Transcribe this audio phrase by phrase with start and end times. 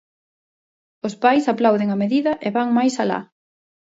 [1.07, 3.19] Os pais aplauden a medida e van máis alá.